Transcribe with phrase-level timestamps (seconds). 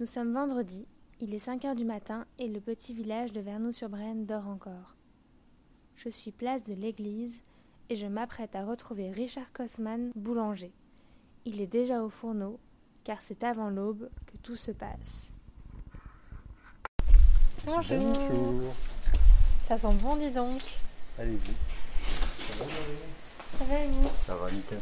[0.00, 0.86] Nous sommes vendredi,
[1.20, 4.94] il est 5 heures du matin et le petit village de Vernoux-sur-Brenne dort encore.
[5.96, 7.42] Je suis place de l'église
[7.88, 10.72] et je m'apprête à retrouver Richard Kosman, boulanger.
[11.46, 12.60] Il est déjà au fourneau,
[13.02, 15.32] car c'est avant l'aube que tout se passe.
[17.66, 17.98] Bonjour.
[17.98, 18.74] Bonjour.
[19.66, 20.62] Ça sent bon, dis donc.
[21.18, 21.56] Allez-y.
[22.52, 22.70] Ça va,
[23.58, 24.78] Ça va Ça va, nickel.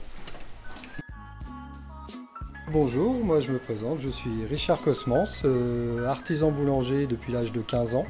[2.72, 7.60] Bonjour, moi je me présente, je suis Richard Cosmans, euh, artisan boulanger depuis l'âge de
[7.60, 8.04] 15 ans.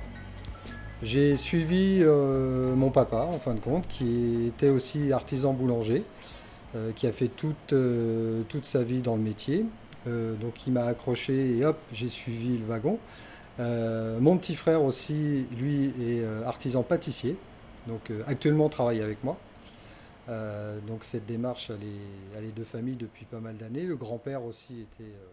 [1.02, 6.04] J'ai suivi euh, mon papa, en fin de compte, qui était aussi artisan boulanger,
[6.74, 7.74] euh, qui a fait toute,
[8.48, 9.66] toute sa vie dans le métier.
[10.06, 12.98] Donc il m'a accroché et hop, j'ai suivi le wagon.
[13.58, 17.36] Mon petit frère aussi, lui, est artisan pâtissier,
[17.88, 19.36] donc actuellement travaille avec moi.
[20.28, 23.82] Euh, donc cette démarche, elle est, elle est de famille depuis pas mal d'années.
[23.82, 25.26] Le grand-père aussi était euh,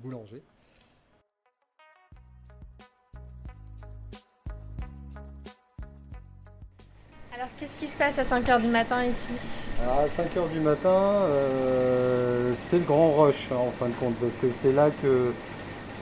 [0.00, 0.42] boulanger.
[7.34, 9.32] Alors, qu'est-ce qui se passe à 5 heures du matin ici?
[9.82, 14.14] Alors, à 5h du matin, euh, c'est le grand rush hein, en fin de compte,
[14.16, 15.32] parce que c'est là que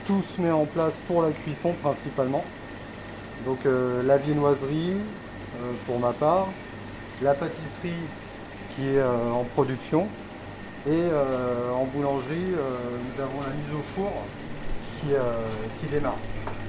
[0.05, 2.43] tout se met en place pour la cuisson principalement.
[3.45, 4.95] Donc euh, la viennoiserie
[5.61, 6.47] euh, pour ma part,
[7.21, 7.93] la pâtisserie
[8.79, 10.07] qui est euh, en production,
[10.87, 14.11] et euh, en boulangerie, euh, nous avons la mise au four
[15.01, 15.07] qui,
[15.79, 16.17] qui démarre.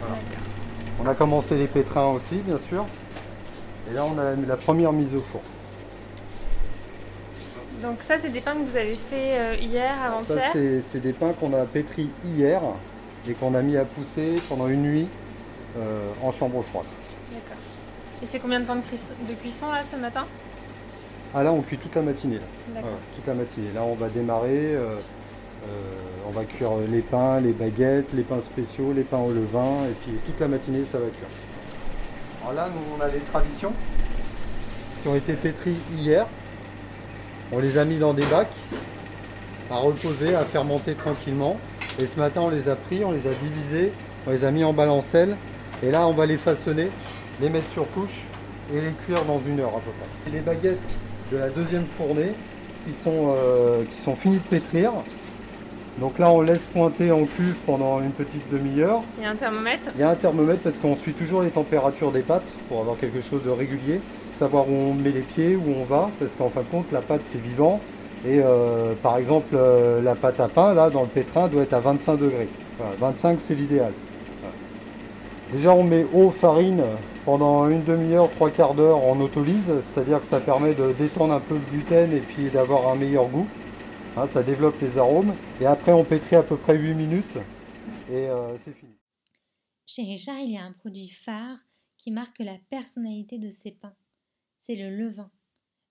[0.00, 0.16] Voilà.
[1.02, 2.84] On a commencé les pétrins aussi, bien sûr,
[3.88, 5.40] et là on a la première mise au four.
[7.82, 11.14] Donc, ça, c'est des pains que vous avez fait hier, Ça, avant-hier c'est c'est des
[11.14, 12.60] pains qu'on a pétris hier
[13.28, 15.08] et qu'on a mis à pousser pendant une nuit
[15.78, 16.84] euh, en chambre froide.
[17.32, 17.62] D'accord.
[18.22, 20.26] Et c'est combien de temps de cuisson là ce matin?
[21.34, 22.36] Ah là, on cuit toute la matinée.
[22.36, 22.40] Là.
[22.74, 22.90] D'accord.
[22.90, 23.68] Ouais, toute la matinée.
[23.74, 24.74] Là, on va démarrer.
[24.74, 24.96] euh,
[25.68, 29.84] euh, on va cuire les pains, les baguettes, les pains spéciaux, les pains au levain,
[29.90, 31.28] et puis toute la matinée, ça va cuire.
[32.42, 33.72] Alors là, nous, on a les traditions
[35.02, 36.26] qui ont été pétries hier.
[37.52, 38.52] On les a mis dans des bacs
[39.70, 41.58] à reposer, à fermenter tranquillement.
[41.98, 43.92] Et ce matin, on les a pris, on les a divisés,
[44.26, 45.36] on les a mis en balancelle.
[45.82, 46.90] Et là, on va les façonner,
[47.40, 48.22] les mettre sur couche
[48.72, 50.30] et les cuire dans une heure à peu près.
[50.30, 50.78] Et les baguettes
[51.30, 52.32] de la deuxième fournée
[52.86, 54.92] qui sont, euh, qui sont finies de pétrir.
[55.98, 59.02] Donc là, on laisse pointer en cuve pendant une petite demi-heure.
[59.18, 59.90] Il y a un thermomètre?
[59.94, 62.96] Il y a un thermomètre parce qu'on suit toujours les températures des pâtes pour avoir
[62.96, 64.00] quelque chose de régulier,
[64.32, 67.00] savoir où on met les pieds, où on va, parce qu'en fin de compte, la
[67.00, 67.80] pâte c'est vivant.
[68.26, 71.74] Et euh, par exemple, euh, la pâte à pain, là, dans le pétrin, doit être
[71.74, 72.48] à 25 degrés.
[72.78, 73.92] Voilà, 25, c'est l'idéal.
[75.52, 76.82] Déjà, on met eau, farine
[77.24, 81.40] pendant une demi-heure, trois quarts d'heure en autolyse, c'est-à-dire que ça permet de détendre un
[81.40, 83.46] peu le gluten et puis d'avoir un meilleur goût.
[84.16, 85.34] Hein, ça développe les arômes.
[85.60, 87.36] Et après, on pétrit à peu près 8 minutes
[88.10, 88.92] et euh, c'est fini.
[89.86, 91.58] Chez Richard, il y a un produit phare
[91.98, 93.94] qui marque la personnalité de ses pains.
[94.58, 95.30] C'est le levain,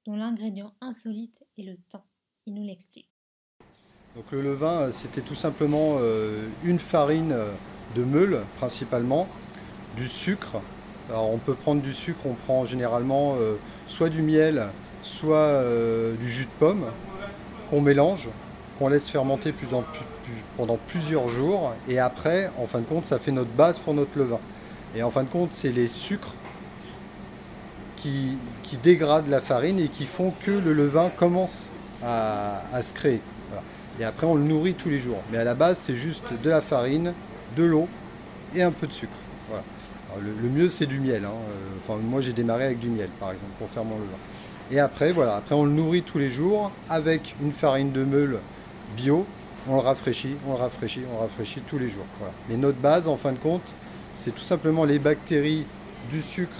[0.05, 2.05] dont l'ingrédient insolite est le temps.
[2.45, 3.09] Il nous l'explique.
[4.15, 7.35] Donc le levain, c'était tout simplement euh, une farine
[7.95, 9.27] de meule principalement,
[9.95, 10.61] du sucre.
[11.13, 13.55] On peut prendre du sucre, on prend généralement euh,
[13.87, 14.67] soit du miel,
[15.01, 16.85] soit euh, du jus de pomme
[17.69, 18.29] qu'on mélange,
[18.77, 19.53] qu'on laisse fermenter
[20.57, 21.73] pendant plusieurs jours.
[21.87, 24.39] Et après, en fin de compte, ça fait notre base pour notre levain.
[24.95, 26.33] Et en fin de compte, c'est les sucres
[27.97, 28.37] qui,
[28.83, 31.69] dégradent la farine et qui font que le levain commence
[32.03, 33.19] à, se créer.
[33.99, 35.21] Et après, on le nourrit tous les jours.
[35.31, 37.13] Mais à la base, c'est juste de la farine,
[37.57, 37.87] de l'eau
[38.55, 39.11] et un peu de sucre.
[40.21, 41.25] Le, le mieux, c'est du miel.
[41.25, 41.29] hein.
[41.29, 44.17] Euh, Enfin, moi, j'ai démarré avec du miel, par exemple, pour faire mon levain.
[44.71, 45.35] Et après, voilà.
[45.37, 48.39] Après, on le nourrit tous les jours avec une farine de meule
[48.95, 49.25] bio.
[49.67, 52.05] On le rafraîchit, on le rafraîchit, on le rafraîchit tous les jours.
[52.19, 52.33] Voilà.
[52.49, 53.61] Mais notre base, en fin de compte,
[54.15, 55.65] c'est tout simplement les bactéries
[56.11, 56.55] du sucre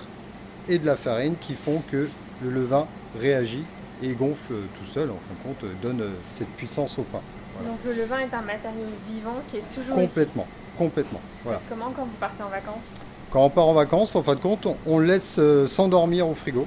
[0.68, 2.10] et de la farine qui font que
[2.44, 2.88] le levain
[3.20, 3.64] réagit
[4.04, 7.22] et gonfle tout seul, en fin de compte, donne euh, cette puissance au pain.
[7.56, 7.70] Voilà.
[7.72, 10.08] Donc le levain est un matériau vivant qui est toujours ici.
[10.08, 10.48] Complètement,
[10.78, 11.22] complètement.
[11.44, 11.60] Voilà.
[11.70, 12.84] Comment quand vous partez en vacances?
[13.32, 16.66] Quand on part en vacances, en fin de compte, on, laisse euh, s'endormir au frigo.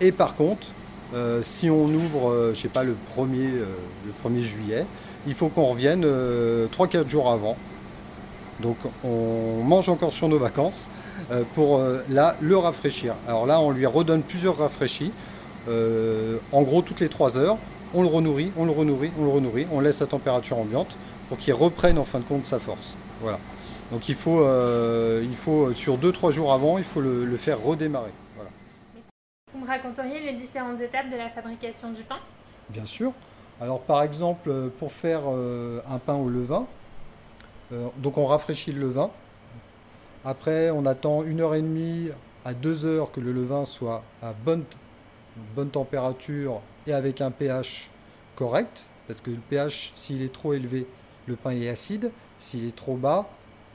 [0.00, 0.68] Et par contre,
[1.14, 3.50] euh, si on ouvre, euh, je sais pas, le 1er,
[4.06, 4.86] le 1er juillet,
[5.26, 7.56] il faut qu'on revienne 3-4 jours avant.
[8.60, 10.86] Donc on mange encore sur nos vacances
[11.54, 13.14] pour là le rafraîchir.
[13.26, 15.10] Alors là on lui redonne plusieurs rafraîchis,
[15.68, 17.58] en gros toutes les 3 heures.
[17.92, 20.96] On le renourrit, on le renourrit, on le renourrit, on laisse à température ambiante
[21.28, 22.94] pour qu'il reprenne en fin de compte sa force.
[23.20, 23.40] Voilà.
[23.90, 24.42] Donc il faut,
[25.22, 28.12] il faut sur 2-3 jours avant, il faut le faire redémarrer.
[29.56, 32.18] Vous me raconteriez les différentes étapes de la fabrication du pain?
[32.68, 33.12] Bien sûr.
[33.58, 36.66] Alors par exemple, pour faire euh, un pain au levain,
[37.72, 39.10] euh, donc on rafraîchit le levain.
[40.26, 42.10] Après, on attend une heure et demie
[42.44, 44.64] à deux heures que le levain soit à bonne,
[45.54, 47.88] bonne température et avec un pH
[48.34, 48.88] correct.
[49.06, 50.86] Parce que le pH, s'il est trop élevé,
[51.26, 52.10] le pain est acide.
[52.40, 53.26] S'il est trop bas,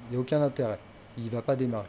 [0.10, 0.80] il n'y a aucun intérêt.
[1.18, 1.88] Il ne va pas démarrer.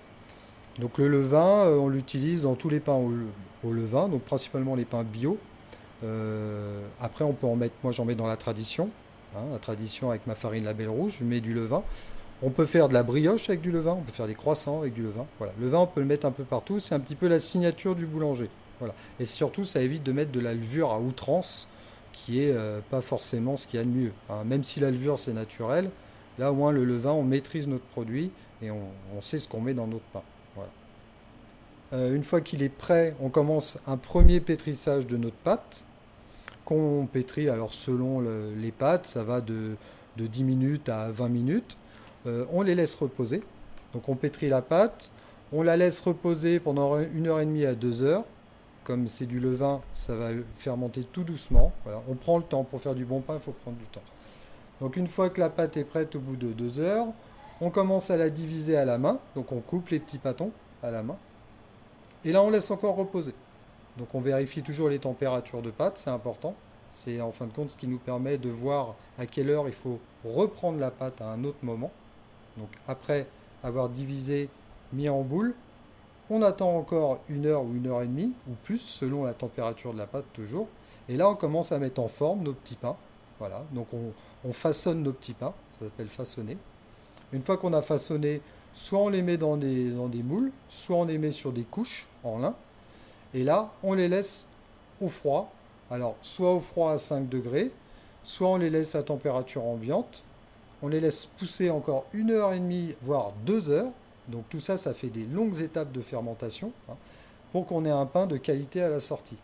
[0.78, 4.84] Donc le levain, euh, on l'utilise dans tous les pains au, levain, donc principalement les
[4.84, 5.38] pains bio.
[6.02, 8.90] Euh, après, on peut en mettre, moi j'en mets dans la tradition,
[9.36, 11.82] hein, la tradition avec ma farine label rouge, je mets du levain.
[12.42, 14.94] On peut faire de la brioche avec du levain, on peut faire des croissants avec
[14.94, 15.26] du levain.
[15.38, 15.52] Voilà.
[15.60, 17.94] Le levain, on peut le mettre un peu partout, c'est un petit peu la signature
[17.94, 18.50] du boulanger.
[18.80, 18.94] Voilà.
[19.20, 21.68] Et surtout, ça évite de mettre de la levure à outrance,
[22.12, 24.12] qui est euh, pas forcément ce qu'il y a de mieux.
[24.28, 24.42] Hein.
[24.44, 25.90] Même si la levure c'est naturel,
[26.38, 28.30] là au moins le levain, on maîtrise notre produit
[28.62, 30.22] et on sait ce qu'on met dans notre pain.
[31.92, 35.82] Euh, une fois qu'il est prêt, on commence un premier pétrissage de notre pâte
[36.64, 38.22] qu'on pétrit alors selon
[38.56, 39.76] les pâtes, ça va de,
[40.16, 41.76] 10 minutes à 20 minutes.
[42.26, 43.42] Euh, on les laisse reposer.
[43.92, 45.10] Donc on pétrit la pâte,
[45.52, 48.24] on la laisse reposer pendant une heure et demie à deux heures.
[48.84, 51.72] Comme c'est du levain, ça va fermenter tout doucement.
[52.08, 54.02] On prend le temps pour faire du bon pain, il faut prendre du temps.
[54.82, 57.06] Donc une fois que la pâte est prête au bout de deux heures,
[57.60, 59.20] on commence à la diviser à la main.
[59.36, 60.50] Donc on coupe les petits pâtons
[60.82, 61.16] à la main.
[62.24, 63.32] Et là, on laisse encore reposer.
[63.96, 66.56] Donc on vérifie toujours les températures de pâte, c'est important.
[66.90, 69.72] C'est en fin de compte ce qui nous permet de voir à quelle heure il
[69.72, 71.92] faut reprendre la pâte à un autre moment.
[72.56, 73.28] Donc après
[73.62, 74.48] avoir divisé,
[74.92, 75.54] mis en boule,
[76.28, 79.92] on attend encore une heure ou une heure et demie, ou plus, selon la température
[79.92, 80.66] de la pâte toujours.
[81.08, 82.96] Et là, on commence à mettre en forme nos petits pains.
[83.42, 84.12] Voilà, donc on,
[84.48, 86.56] on façonne nos petits pains, ça s'appelle façonner.
[87.32, 88.40] Une fois qu'on a façonné
[88.74, 91.64] Soit on les met dans des, dans des moules, soit on les met sur des
[91.64, 92.54] couches en lin.
[93.34, 94.46] Et là, on les laisse
[95.00, 95.52] au froid.
[95.90, 97.70] Alors, soit au froid à 5 degrés,
[98.24, 100.22] soit on les laisse à température ambiante.
[100.80, 103.92] On les laisse pousser encore une heure et demie, voire deux heures.
[104.28, 106.94] Donc tout ça, ça fait des longues étapes de fermentation hein,
[107.52, 109.36] pour qu'on ait un pain de qualité à la sortie.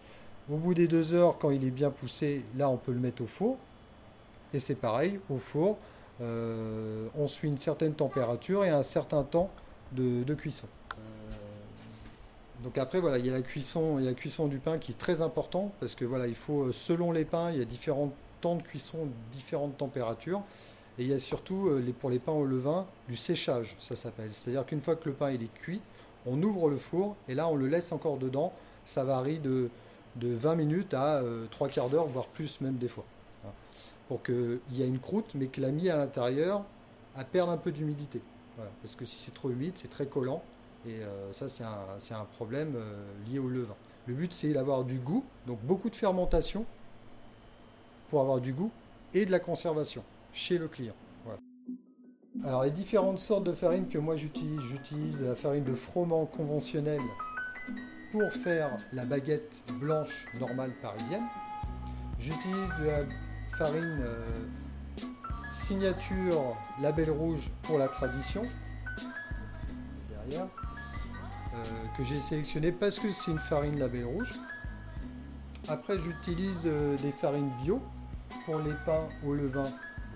[0.51, 3.23] Au bout des deux heures, quand il est bien poussé, là, on peut le mettre
[3.23, 3.59] au four.
[4.55, 5.77] Et c'est pareil, au four,
[6.21, 9.51] euh, on suit une certaine température et un certain temps
[9.93, 10.67] de, cuisson.
[10.93, 10.97] Euh,
[12.65, 14.79] donc après voilà, il y a la cuisson, il y a la cuisson du pain
[14.79, 17.63] qui est très important parce que voilà, il faut euh, selon les pains, il y
[17.63, 20.43] a différents temps de cuisson, différentes températures.
[20.99, 24.33] Et il y a surtout pour les pains au levain du séchage, ça s'appelle.
[24.33, 25.81] C'est-à-dire qu'une fois que le pain est cuit,
[26.27, 28.53] on ouvre le four et là on le laisse encore dedans.
[28.85, 29.71] Ça varie de
[30.17, 31.23] 20 minutes à
[31.53, 33.05] 3 quarts d'heure, voire plus même des fois
[34.09, 36.65] pour qu'il y ait une croûte, mais que la mie à l'intérieur
[37.17, 38.21] a perdre un peu d'humidité.
[38.83, 40.43] Parce que si c'est trop humide, c'est très collant.
[40.87, 41.65] Et euh, ça, c'est
[42.15, 43.77] un, problème euh, lié au levain.
[44.07, 46.65] Le but, c'est d'avoir du goût, donc beaucoup de fermentation
[48.09, 48.71] pour avoir du goût
[49.13, 50.03] et de la conservation
[50.33, 50.95] chez le client.
[52.45, 57.03] Alors, les différentes sortes de farine que moi j'utilise, j'utilise la farine de froment conventionnelle
[58.13, 61.25] pour faire la baguette blanche normale parisienne.
[62.21, 63.03] J'utilise de la
[63.59, 64.31] farine euh,
[65.53, 68.45] signature label rouge pour la tradition.
[70.09, 70.47] Derrière.
[71.55, 71.65] Euh,
[71.97, 74.31] que j'ai sélectionné parce que c'est une farine label rouge.
[75.69, 77.83] Après, j'utilise euh, des farines bio
[78.45, 79.71] pour les pains au levain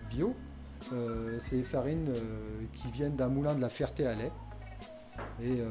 [0.08, 0.36] bio.
[1.40, 2.12] c'est des farines
[2.74, 4.30] qui viennent d'un moulin de la Ferté-Alais
[5.42, 5.62] et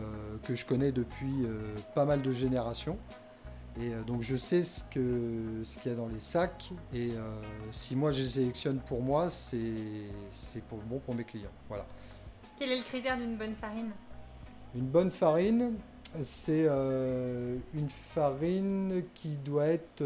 [0.44, 1.46] que je connais depuis
[1.94, 2.98] pas mal de générations.
[3.80, 7.20] Et euh, donc je sais ce qu'il ce y a dans les sacs et euh,
[7.72, 11.50] si moi je les sélectionne pour moi, c'est pour, bon pour mes clients.
[11.70, 11.86] Voilà.
[12.60, 13.92] Quel est le critère d'une bonne farine?
[14.76, 15.74] Une bonne farine,
[16.22, 20.04] c'est euh, une farine qui doit être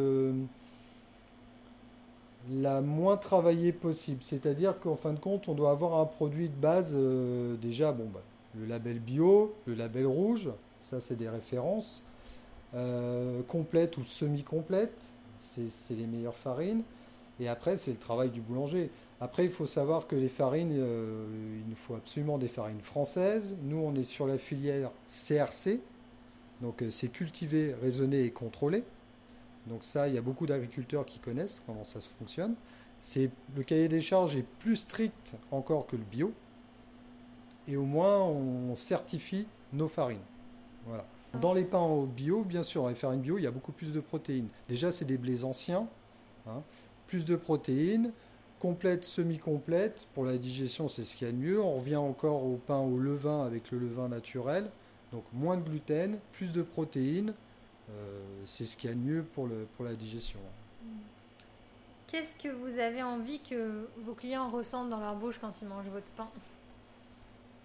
[2.52, 4.22] la moins travaillée possible.
[4.24, 6.96] C'est-à-dire qu'en fin de compte, on doit avoir un produit de base
[7.62, 8.22] déjà, bon, bah,
[8.58, 10.50] le label bio, le label rouge,
[10.82, 12.04] ça c'est des références.
[12.74, 15.02] Euh, complète ou semi-complète,
[15.38, 16.84] c'est les meilleures farines.
[17.40, 18.90] Et après, c'est le travail du boulanger.
[19.22, 21.26] Après, il faut savoir que les farines, euh,
[21.62, 23.56] il nous faut absolument des farines françaises.
[23.64, 25.80] Nous, on est sur la filière CRC.
[26.62, 28.84] Donc, euh, c'est cultivé, raisonné et contrôlé.
[29.68, 32.54] Donc ça, il y a beaucoup d'agriculteurs qui connaissent comment ça se fonctionne.
[33.00, 36.32] c'est le cahier des charges est plus strict encore que le bio.
[37.68, 40.20] Et au moins, on certifie nos farines.
[40.86, 41.06] Voilà.
[41.42, 43.94] Dans les pains bio, bien sûr, dans les farines bio, il y a beaucoup plus
[43.94, 44.48] de protéines.
[44.68, 45.88] Déjà, c'est des blés anciens,
[46.48, 46.64] hein.
[47.08, 48.12] plus de protéines,
[48.60, 50.08] complète, semi-complète.
[50.14, 51.62] Pour la digestion, c'est ce qu'il y a de mieux.
[51.62, 54.72] On revient encore au pain au levain avec le levain naturel.
[55.12, 57.34] Donc moins de gluten, plus de protéines.
[57.90, 60.40] Euh, c'est ce qu'il y a de mieux pour, pour la digestion.
[62.08, 65.90] Qu'est-ce que vous avez envie que vos clients ressentent dans leur bouche quand ils mangent
[65.92, 66.30] votre pain?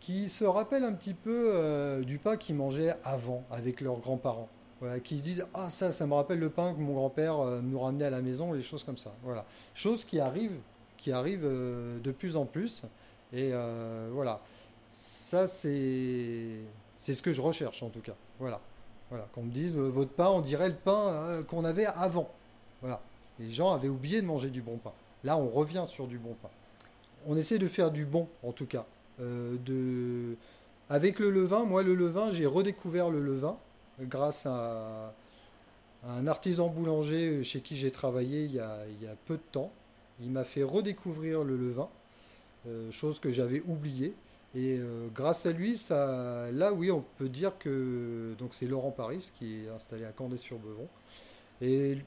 [0.00, 4.48] Qui se rappellent un petit peu euh, du pain qu'ils mangeaient avant avec leurs grands-parents.
[5.04, 7.78] Qui se disent Ah, ça, ça me rappelle le pain que mon grand-père euh, nous
[7.78, 9.12] ramenait à la maison, les choses comme ça.
[9.22, 9.44] Voilà.
[9.74, 10.58] Choses qui arrivent,
[10.96, 12.84] qui arrivent euh, de plus en plus.
[13.32, 13.52] Et
[14.10, 14.40] voilà.
[14.90, 16.60] Ça, c'est.
[16.98, 18.14] C'est ce que je recherche en tout cas.
[18.38, 18.60] Voilà.
[19.10, 19.26] Voilà.
[19.32, 22.30] Qu'on me dise Votre pain, on dirait le pain qu'on avait avant.
[22.80, 23.00] Voilà.
[23.38, 24.92] Les gens avaient oublié de manger du bon pain.
[25.24, 26.50] Là, on revient sur du bon pain.
[27.26, 28.86] On essaie de faire du bon, en tout cas.
[29.20, 30.36] Euh, de...
[30.88, 33.56] Avec le levain, moi, le levain, j'ai redécouvert le levain
[34.00, 35.12] grâce à,
[36.08, 38.86] un artisan boulanger chez qui j'ai travaillé il y, a,
[39.26, 39.70] peu de temps.
[40.20, 41.88] Il m'a fait redécouvrir le levain,
[42.66, 44.14] euh, chose que j'avais oubliée.
[44.54, 48.90] Et euh, grâce à lui, ça, là, oui, on peut dire que donc c'est Laurent
[48.90, 50.88] Paris qui est installé à Candé-sur-Beuvon.
[51.60, 51.98] Et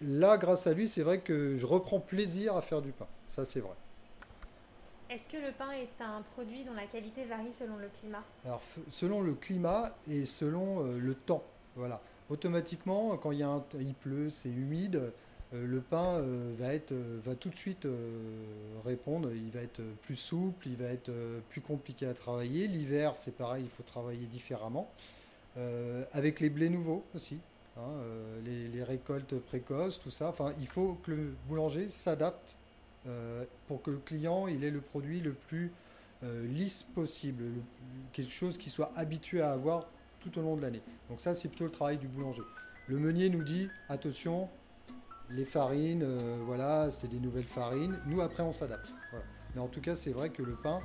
[0.00, 3.06] là, grâce à lui, c'est vrai que je reprends plaisir à faire du pain.
[3.28, 3.74] Ça, c'est vrai.
[5.10, 8.22] Est-ce que le pain est un produit dont la qualité varie selon le climat?
[8.44, 8.60] Alors,
[8.90, 11.42] selon le climat et selon euh, le temps.
[11.76, 12.00] Voilà.
[12.28, 15.12] Automatiquement, quand il, pleut, c'est humide,
[15.54, 17.86] euh, le pain euh, va, être, va tout de suite
[18.84, 19.32] répondre.
[19.32, 21.10] Il va être plus souple, il va être
[21.48, 22.68] plus compliqué à travailler.
[22.68, 24.90] L'hiver, c'est pareil, il faut travailler différemment.
[26.12, 27.40] avec les blés nouveaux aussi.
[27.78, 30.28] Hein, euh, les, récoltes précoces, tout ça.
[30.28, 32.56] Enfin, il faut que le boulanger s'adapte
[33.66, 35.72] pour que le client il ait le produit le plus
[36.24, 37.44] euh, lisse possible,
[38.12, 39.86] quelque chose qu'il soit habitué à avoir
[40.20, 40.82] tout au long de l'année.
[41.08, 42.42] Donc ça, c'est plutôt le travail du boulanger.
[42.88, 44.48] Le meunier nous dit attention,
[45.30, 46.04] les farines,
[46.44, 48.00] voilà, c'est des nouvelles farines.
[48.06, 48.92] Nous, après, on s'adapte.
[49.54, 50.80] Mais en tout cas, c'est vrai que le pain,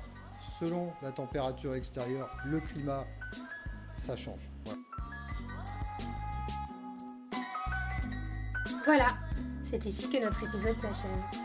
[0.60, 3.06] selon la température extérieure, le climat,
[3.98, 4.50] ça change.
[8.86, 9.16] Voilà,
[9.64, 11.43] c'est ici que notre épisode s'achève.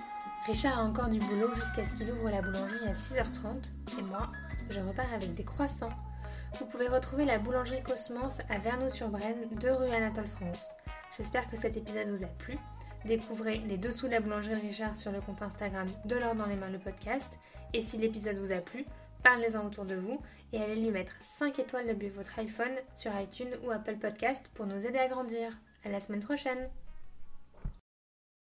[0.49, 4.33] Richard a encore du boulot jusqu'à ce qu'il ouvre la boulangerie à 6h30 et moi,
[4.71, 5.93] je repars avec des croissants.
[6.59, 10.71] Vous pouvez retrouver la boulangerie Cosmos à Vernoux-sur-Brenne, 2 rue Anatole France.
[11.19, 12.57] J'espère que cet épisode vous a plu.
[13.05, 16.57] Découvrez les dessous de la boulangerie Richard sur le compte Instagram de l'or dans les
[16.57, 17.39] mains le podcast.
[17.75, 18.87] Et si l'épisode vous a plu,
[19.23, 20.19] parlez-en autour de vous
[20.55, 24.65] et allez lui mettre 5 étoiles depuis votre iPhone sur iTunes ou Apple Podcast pour
[24.65, 25.53] nous aider à grandir.
[25.85, 26.71] À la semaine prochaine!